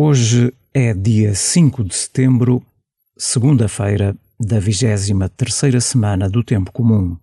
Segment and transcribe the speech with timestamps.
[0.00, 2.62] Hoje é dia 5 de setembro,
[3.16, 7.16] segunda-feira da 23 terceira semana do Tempo Comum.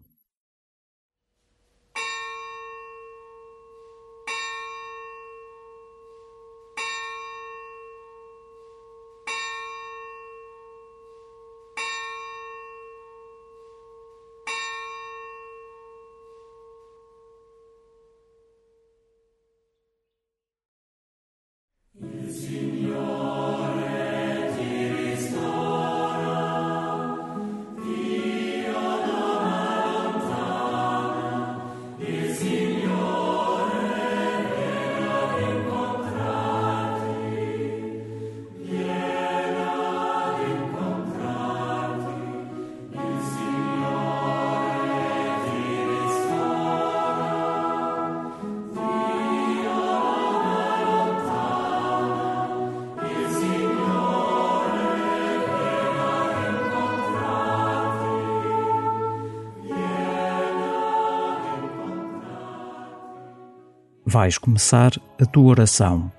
[64.06, 66.12] Vais começar a tua oração.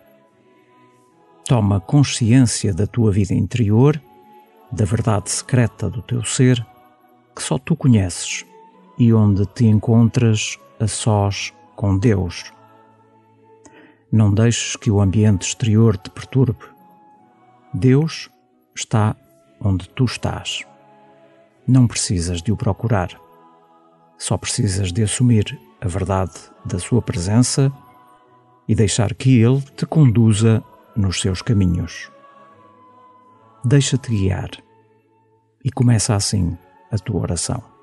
[1.44, 4.02] Toma consciência da tua vida interior,
[4.72, 6.66] da verdade secreta do teu ser,
[7.34, 8.44] que só tu conheces
[8.98, 12.52] e onde te encontras a sós com Deus.
[14.10, 16.64] Não deixes que o ambiente exterior te perturbe.
[17.72, 18.28] Deus
[18.74, 19.14] está
[19.60, 20.64] onde tu estás.
[21.68, 23.10] Não precisas de o procurar.
[24.18, 26.32] Só precisas de assumir a verdade
[26.64, 27.72] da Sua presença
[28.66, 30.62] e deixar que Ele te conduza
[30.96, 32.10] nos seus caminhos.
[33.64, 34.50] Deixa-te guiar
[35.64, 36.58] e começa assim
[36.90, 37.75] a tua oração.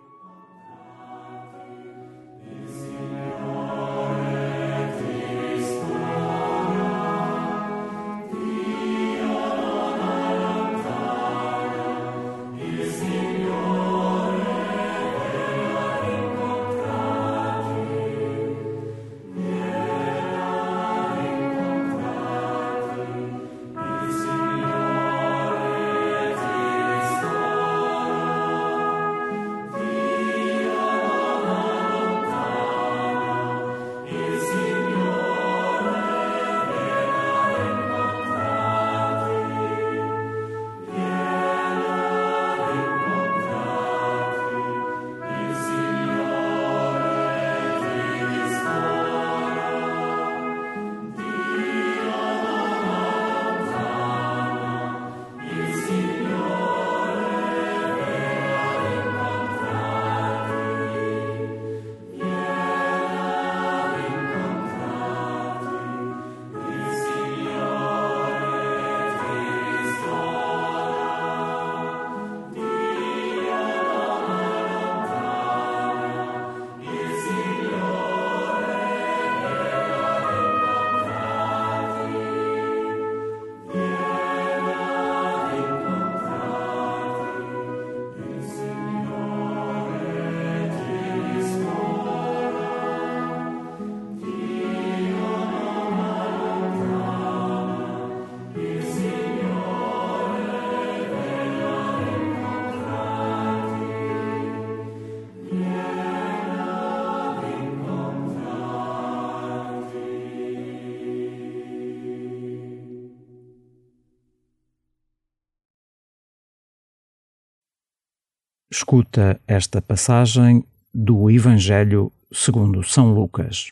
[118.93, 123.71] Escuta esta passagem do Evangelho segundo São Lucas.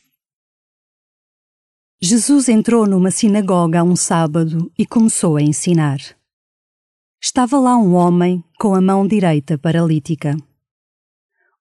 [2.00, 6.00] Jesus entrou numa sinagoga um sábado e começou a ensinar.
[7.22, 10.36] Estava lá um homem com a mão direita paralítica.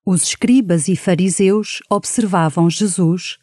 [0.03, 3.37] Os escribas e fariseus observavam Jesus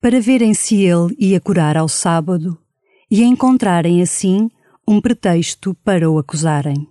[0.00, 2.56] para verem se ele ia curar ao sábado
[3.10, 4.48] e encontrarem assim
[4.86, 6.86] um pretexto para o acusarem.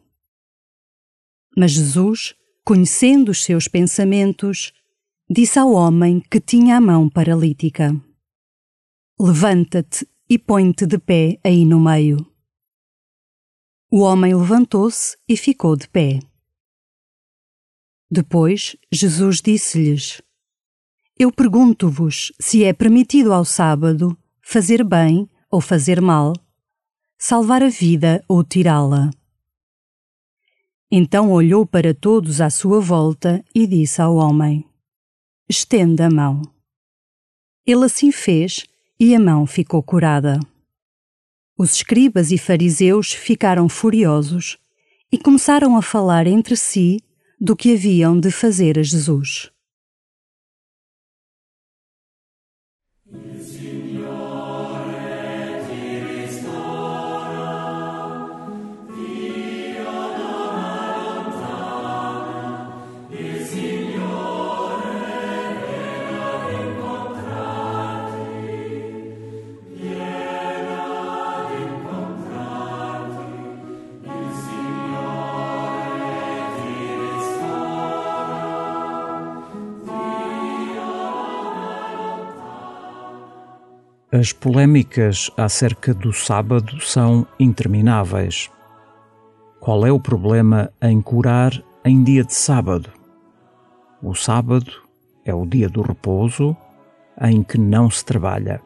[1.56, 4.72] Mas Jesus, conhecendo os seus pensamentos,
[5.30, 7.94] disse ao homem que tinha a mão paralítica:
[9.20, 12.26] Levanta-te e põe-te de pé aí no meio.
[13.92, 16.20] O homem levantou-se e ficou de pé.
[18.10, 20.22] Depois Jesus disse-lhes:
[21.18, 26.34] Eu pergunto-vos se é permitido ao sábado fazer bem ou fazer mal,
[27.18, 29.12] salvar a vida ou tirá-la.
[30.94, 34.66] Então olhou para todos à sua volta e disse ao homem:
[35.48, 36.42] Estenda a mão.
[37.66, 38.66] Ele assim fez
[39.00, 40.38] e a mão ficou curada.
[41.58, 44.58] Os escribas e fariseus ficaram furiosos
[45.10, 47.00] e começaram a falar entre si
[47.40, 49.50] do que haviam de fazer a Jesus.
[84.14, 88.52] As polémicas acerca do sábado são intermináveis.
[89.58, 91.54] Qual é o problema em curar
[91.86, 92.90] em dia de sábado?
[94.04, 94.70] O sábado
[95.24, 96.58] é o dia do repouso
[97.22, 98.62] em que não se trabalha.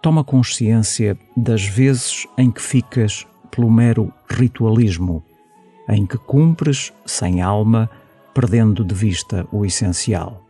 [0.00, 5.20] Toma consciência das vezes em que ficas pelo mero ritualismo,
[5.88, 7.90] em que cumpres sem alma,
[8.32, 10.45] perdendo de vista o essencial.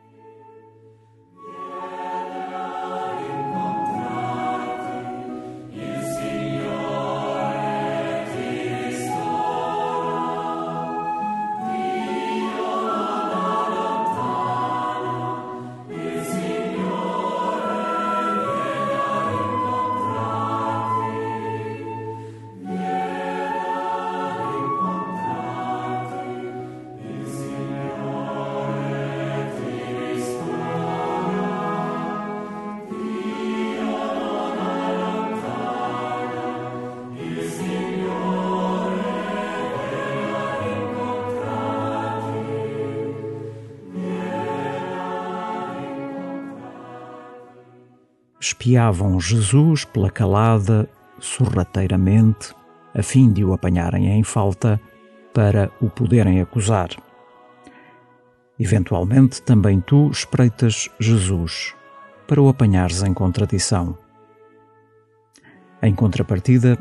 [48.47, 50.89] Espiavam Jesus pela calada
[51.19, 52.55] sorrateiramente,
[52.95, 54.81] a fim de o apanharem em falta
[55.35, 56.91] para o poderem acusar.
[58.59, 61.75] Eventualmente, também tu espreitas Jesus
[62.27, 63.99] para o apanhares em contradição.
[65.83, 66.79] Em contrapartida,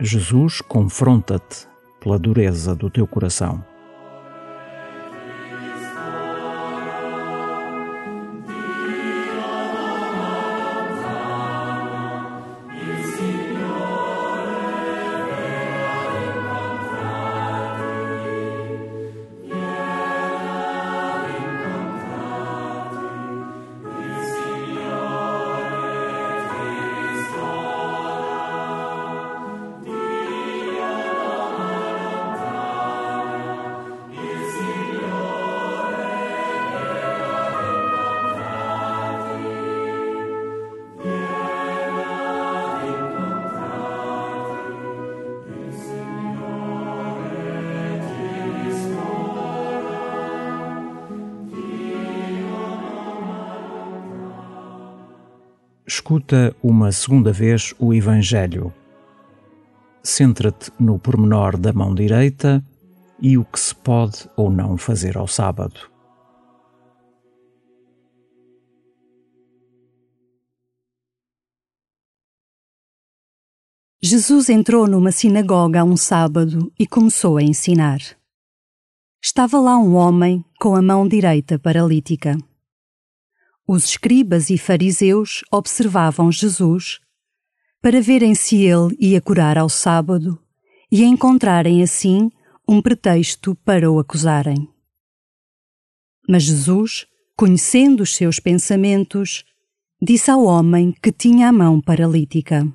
[0.00, 1.66] Jesus confronta-te
[2.00, 3.62] pela dureza do teu coração.
[56.08, 58.72] Escuta uma segunda vez o Evangelho.
[60.02, 62.64] Centra-te no pormenor da mão direita
[63.20, 65.78] e o que se pode ou não fazer ao sábado.
[74.02, 77.98] Jesus entrou numa sinagoga um sábado e começou a ensinar.
[79.22, 82.38] Estava lá um homem com a mão direita paralítica.
[83.70, 87.00] Os escribas e fariseus observavam Jesus
[87.82, 90.42] para verem se ele ia curar ao sábado
[90.90, 92.30] e encontrarem assim
[92.66, 94.66] um pretexto para o acusarem.
[96.26, 97.06] Mas Jesus,
[97.36, 99.44] conhecendo os seus pensamentos,
[100.00, 102.66] disse ao homem que tinha a mão paralítica: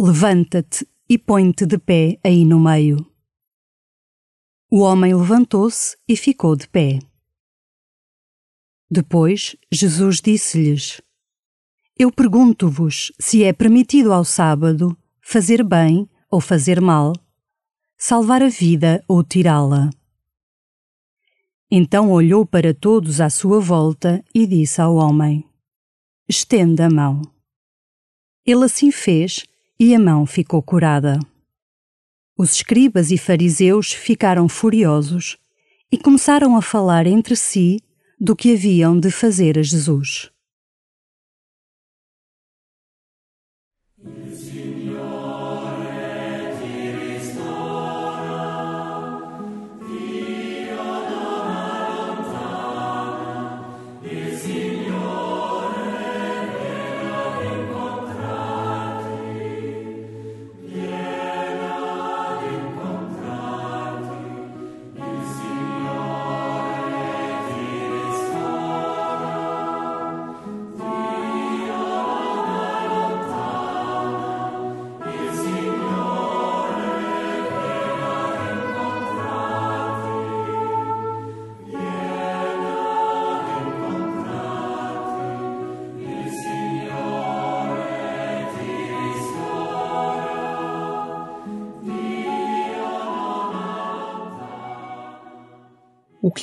[0.00, 2.96] Levanta-te e põe-te de pé aí no meio.
[4.70, 6.98] O homem levantou-se e ficou de pé.
[8.90, 11.00] Depois Jesus disse-lhes:
[11.98, 17.12] Eu pergunto-vos se é permitido ao sábado fazer bem ou fazer mal,
[17.98, 19.90] salvar a vida ou tirá-la.
[21.68, 25.44] Então olhou para todos à sua volta e disse ao homem:
[26.28, 27.22] Estenda a mão.
[28.44, 29.44] Ele assim fez
[29.78, 31.18] e a mão ficou curada.
[32.38, 35.36] Os escribas e fariseus ficaram furiosos
[35.90, 37.80] e começaram a falar entre si
[38.18, 40.30] do que haviam de fazer a Jesus.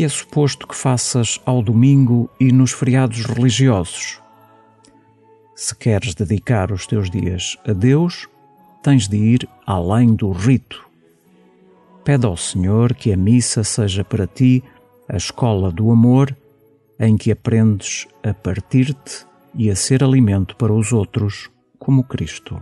[0.04, 4.20] É suposto que faças ao domingo e nos feriados religiosos.
[5.56, 8.28] Se queres dedicar os teus dias a Deus,
[8.82, 10.86] tens de ir além do rito.
[12.04, 14.64] Pede ao Senhor que a missa seja para ti
[15.08, 16.36] a escola do amor
[17.00, 22.62] em que aprendes a partir-te e a ser alimento para os outros, como Cristo.